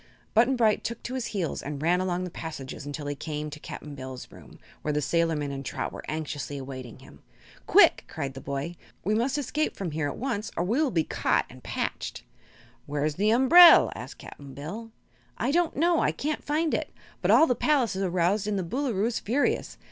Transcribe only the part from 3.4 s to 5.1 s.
to Cap'n Bill's room, where the